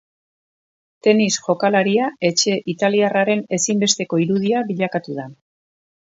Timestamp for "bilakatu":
4.71-5.19